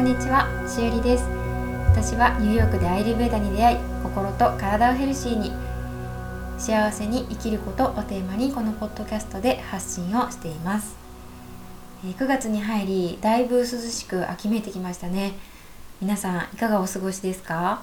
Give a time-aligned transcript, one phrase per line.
[0.00, 1.24] こんにちは、しおりです。
[1.92, 5.52] 私はニューヨークでアイルベーダに出会い心と体をヘルシーに
[6.56, 10.96] 幸せに生きることをテーマにこのポッドキャストで発信をしています。
[12.02, 15.34] 9月に入りだいぶ涼しく秋めいてきましたね。
[16.00, 17.82] 皆さんいかがお過ごしですか、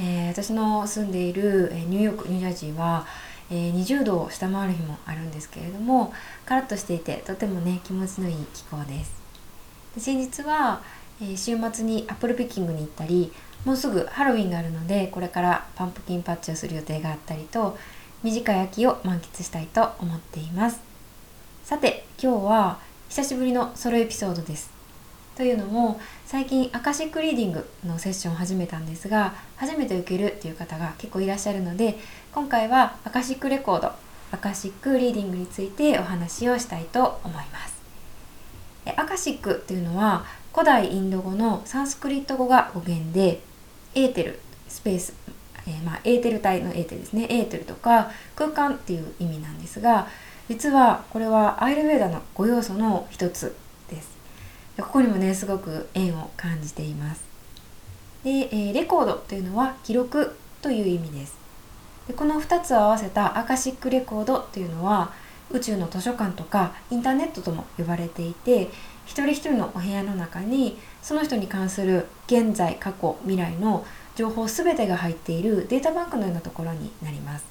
[0.00, 3.06] えー、私の住んでいるニューヨークニュージャージーは
[3.52, 6.12] 20度を下回る日もあるんですけれども
[6.46, 9.26] カラッとしていてとてもね気持ちのいい気候です。
[9.98, 10.82] 先日は、
[11.20, 13.32] え週末に apple picking に行ったり
[13.64, 17.76] もうすぐハロウィンがあるのでこれから pumpkin patch をする予定があったりと
[18.22, 20.80] 短い秋を満喫したいと思っています。
[21.64, 24.70] さて今日は久しぶりのソロエピソードです。
[25.36, 31.98] というのも最近アカシックリーディングのセッションを始めたんですが初めて受けるっていう方が結構いらっしゃるので
[32.32, 33.92] 今回はアカシックレコード
[34.32, 37.76] アカシックリーディングについてお話をしたいと思います。
[38.96, 40.24] アカシックというのは
[40.56, 43.42] 古代インド語のサンスクリット語が語源で
[43.94, 45.12] エーテルスペース、
[45.66, 47.26] えー、まあ、エーテル体のエーテルですね。
[47.28, 50.08] エーテルとか空間っていう意味なんですが
[50.48, 53.54] 実はこれはアイルベーダの5要素の一つ
[53.90, 54.16] です。
[54.78, 57.22] ここにもねすごく縁を感じています。
[58.24, 61.36] で、えー、レコードというのは記録という意味です。
[62.08, 65.12] でこの2つを合わせたアカシックレコードというのは
[65.50, 68.70] 宇宙の図書館とかインターネットとも呼ばれていて
[69.06, 77.44] 一人一人のお部屋の中にその人に関する現在過去未来の情報全てが入っているデータバンクのようなところになります。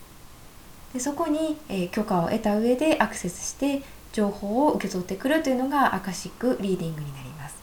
[0.93, 3.81] でそこに、えー、許可を得た上でアクセスして
[4.13, 7.55] 情報を受け取ってくるというのがアカシックリーディングになります。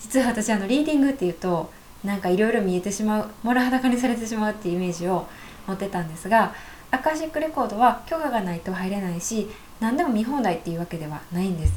[0.00, 1.70] 実は私あのリーディングっていうと
[2.04, 5.26] なんかいろいろ見えてしまうモラ裸にされてしまうっていうイメージを
[5.66, 6.54] 持ってたんですが
[6.90, 9.48] アカシックレコードは許可がないと入れないし
[9.80, 11.72] 何でも見放題っていうわけではないんです。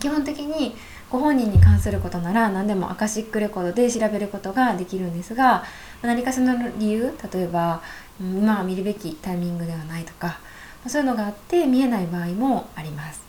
[0.00, 0.74] 基本的に
[1.10, 5.64] ご本人に関することなら何でもアカシックレコードで調べることができるんですが
[6.02, 7.80] 何かしらの理由例えば
[8.20, 10.40] 今は見るべきタイミングではないとか
[10.86, 13.24] そういうのがあって見えない場合もあります。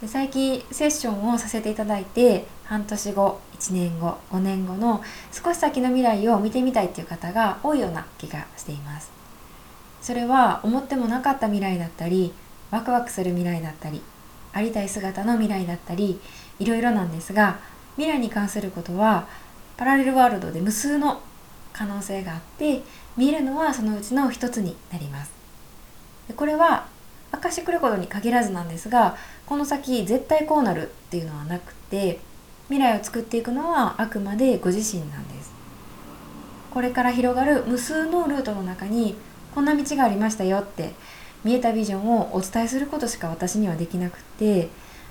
[0.00, 5.02] で最近セッションをさせていただいて半年後1年後5年後の
[5.32, 9.10] 少し先の未来を見てみたいっていう方が多いような気がしています。
[10.00, 12.32] それは思ってもなかった未来だったり
[12.70, 14.00] ワクワクする未来だったり
[14.52, 16.20] ありたい姿の未来だったり
[16.58, 17.58] いろいろなんですが
[17.96, 19.28] 未来に関することは
[19.76, 21.20] パラレルワールドで無数の
[21.72, 22.82] 可能性があって
[23.16, 25.32] 見えるのはそのうちの一つになります。
[26.36, 26.86] これは
[27.30, 29.16] アカシックレコードに限らずなんですが
[29.46, 32.20] この先絶対こうなるっていうのはなくて
[32.68, 35.52] 未来を作っていくのはあくまでご自身なんです。
[36.70, 39.16] これから広がる無数のルートの中に
[39.54, 40.92] こんな道がありましたよって
[41.44, 44.68] 見えたビジョンをお伝えすることしか私にはできなくて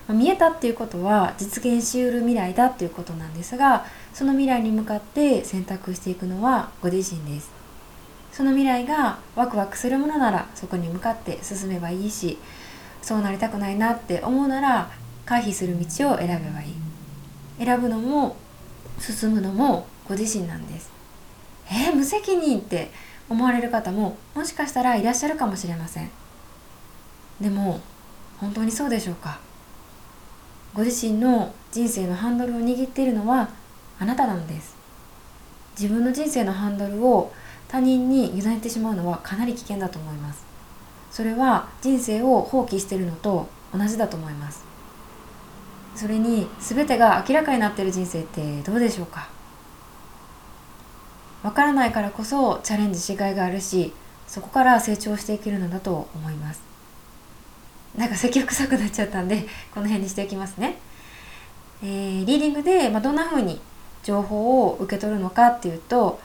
[0.10, 7.52] 見えたっていうことは実現しうる未来だっていうことなんですがその未来に向かって選択していくのはご自身です。
[8.32, 12.38] その未来がワクワクするものならそこに向かって進めばいいし
[13.02, 14.92] そうなりたくないなって思うなら
[15.26, 17.66] 回避する道を選べばいい。
[17.66, 18.36] 選ぶのも
[19.00, 20.92] 進むのもご自身なんです
[21.70, 22.92] えー、無責任って
[23.30, 26.10] 思われる方ももしかしたらいらっしゃるかもしれません。
[27.42, 27.82] でも
[28.40, 29.40] 本当にそうでしょうか。
[30.74, 33.50] ご自身の人生のハンドルを握っているのは
[34.00, 34.76] あなたなのです。
[35.80, 37.32] 自分の人生のハンドルを
[37.68, 40.46] 他人に委ねてしまうのはかなり危険だと思います。
[41.12, 44.66] それは人生を放棄しているのと同じだと思います。
[45.96, 49.30] それに全てが明らかになっている人生ってどうでしょうか。
[51.44, 53.94] わからないからこそチャレンジしがいがあるし
[54.28, 56.62] そこから成長していけるのだと思います。
[57.98, 60.78] なんか積極臭くなっちゃったんでこの辺にしておきますね、
[61.82, 63.60] えー、リーディングで、まあ、どんな風に
[64.04, 66.20] 情報を受け取るのかっていうと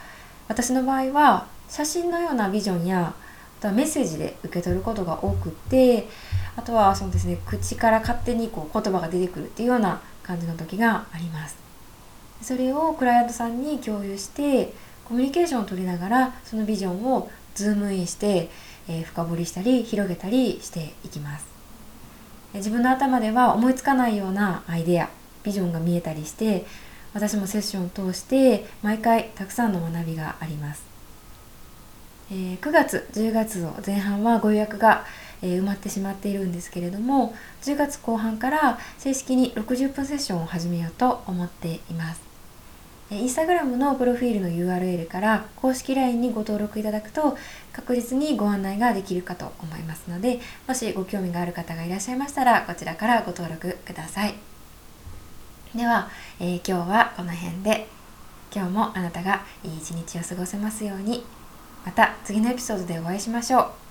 [0.49, 3.15] 私の場合は写真のようなビジョンや
[3.58, 6.08] あとはメッセージで受け取ることが多くて
[6.56, 11.56] あとはそうですね口から勝手にこう言葉が出てくるっていうような感じの時があります。
[12.43, 18.49] それをクライアントさんに共有してコミュニケーションを取りながらそのビジョンをズームインして、
[18.88, 21.52] えー、深掘りしたり広げたりしていきます。
[22.54, 25.08] 自分の頭では思いつかないようなアイデア
[25.43, 26.66] ビジョンが見えたりして
[27.14, 30.84] 私もセッションを通して毎回たくさんの学びがあります、
[32.31, 35.05] えー、9月10月の前半はご予約が、
[35.40, 42.31] えー、埋まってしまっているんですけれども10月後半から正式に60分セッションを始めようと思っています。
[43.12, 47.37] インスタグラムのプロフィールの URL から公式 LINE にご登録いただくと
[47.73, 54.35] 確実にご案内ができるかと思いますのでもしご興味がある方がいらっしゃいましたらこちらからご登録ください。
[55.75, 57.87] では、えー、今日はこの辺で。
[58.55, 61.25] 今日もあなたがいい一日を過ごせますように。
[61.87, 63.81] また次のエピソードでお会いしましょう。